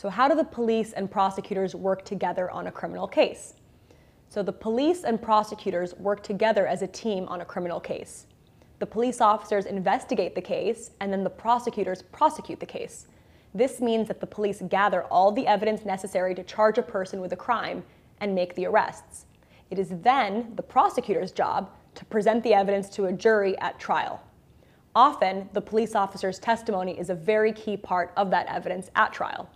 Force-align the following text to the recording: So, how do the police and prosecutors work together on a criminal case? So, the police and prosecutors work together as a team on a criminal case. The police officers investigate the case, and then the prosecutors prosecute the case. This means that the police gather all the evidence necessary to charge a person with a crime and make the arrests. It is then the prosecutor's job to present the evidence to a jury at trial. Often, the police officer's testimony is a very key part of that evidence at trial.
So, 0.00 0.08
how 0.08 0.28
do 0.28 0.34
the 0.34 0.44
police 0.44 0.94
and 0.94 1.10
prosecutors 1.10 1.74
work 1.74 2.06
together 2.06 2.50
on 2.50 2.68
a 2.68 2.72
criminal 2.72 3.06
case? 3.06 3.52
So, 4.30 4.42
the 4.42 4.50
police 4.50 5.04
and 5.04 5.20
prosecutors 5.20 5.94
work 5.96 6.22
together 6.22 6.66
as 6.66 6.80
a 6.80 6.86
team 6.86 7.28
on 7.28 7.42
a 7.42 7.44
criminal 7.44 7.80
case. 7.80 8.24
The 8.78 8.86
police 8.86 9.20
officers 9.20 9.66
investigate 9.66 10.34
the 10.34 10.40
case, 10.40 10.92
and 11.00 11.12
then 11.12 11.22
the 11.22 11.28
prosecutors 11.28 12.00
prosecute 12.00 12.60
the 12.60 12.64
case. 12.64 13.08
This 13.54 13.82
means 13.82 14.08
that 14.08 14.22
the 14.22 14.26
police 14.26 14.62
gather 14.70 15.04
all 15.04 15.32
the 15.32 15.46
evidence 15.46 15.84
necessary 15.84 16.34
to 16.34 16.44
charge 16.44 16.78
a 16.78 16.82
person 16.82 17.20
with 17.20 17.34
a 17.34 17.36
crime 17.36 17.82
and 18.22 18.34
make 18.34 18.54
the 18.54 18.64
arrests. 18.64 19.26
It 19.68 19.78
is 19.78 19.90
then 20.00 20.54
the 20.56 20.62
prosecutor's 20.62 21.30
job 21.30 21.72
to 21.96 22.06
present 22.06 22.42
the 22.42 22.54
evidence 22.54 22.88
to 22.96 23.04
a 23.04 23.12
jury 23.12 23.54
at 23.58 23.78
trial. 23.78 24.22
Often, 24.94 25.50
the 25.52 25.60
police 25.60 25.94
officer's 25.94 26.38
testimony 26.38 26.98
is 26.98 27.10
a 27.10 27.14
very 27.14 27.52
key 27.52 27.76
part 27.76 28.14
of 28.16 28.30
that 28.30 28.46
evidence 28.46 28.90
at 28.96 29.12
trial. 29.12 29.50